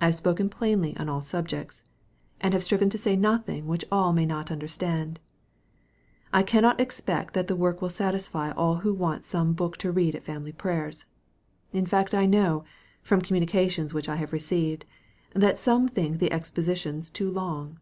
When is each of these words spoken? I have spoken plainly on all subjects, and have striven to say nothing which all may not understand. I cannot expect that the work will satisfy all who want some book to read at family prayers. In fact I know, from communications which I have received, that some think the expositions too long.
I 0.00 0.06
have 0.06 0.16
spoken 0.16 0.48
plainly 0.48 0.96
on 0.96 1.08
all 1.08 1.20
subjects, 1.20 1.84
and 2.40 2.52
have 2.52 2.64
striven 2.64 2.90
to 2.90 2.98
say 2.98 3.14
nothing 3.14 3.68
which 3.68 3.84
all 3.92 4.12
may 4.12 4.26
not 4.26 4.50
understand. 4.50 5.20
I 6.32 6.42
cannot 6.42 6.80
expect 6.80 7.34
that 7.34 7.46
the 7.46 7.54
work 7.54 7.80
will 7.80 7.88
satisfy 7.88 8.50
all 8.50 8.78
who 8.78 8.92
want 8.92 9.24
some 9.24 9.52
book 9.52 9.76
to 9.76 9.92
read 9.92 10.16
at 10.16 10.24
family 10.24 10.50
prayers. 10.50 11.04
In 11.72 11.86
fact 11.86 12.12
I 12.12 12.26
know, 12.26 12.64
from 13.02 13.22
communications 13.22 13.94
which 13.94 14.08
I 14.08 14.16
have 14.16 14.32
received, 14.32 14.84
that 15.32 15.58
some 15.58 15.86
think 15.86 16.18
the 16.18 16.32
expositions 16.32 17.08
too 17.08 17.30
long. 17.30 17.78